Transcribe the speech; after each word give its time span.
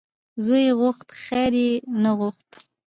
ـ 0.27 0.43
زوی 0.43 0.61
یې 0.67 0.73
غوښت 0.79 1.07
خیر 1.23 1.53
یې 1.63 1.71
نه 2.03 2.11
غوښت. 2.19 2.49